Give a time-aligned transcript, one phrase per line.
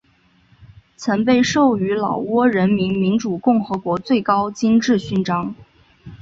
[0.95, 5.53] 曾被授予老挝人民民主共和国最高金质勋章。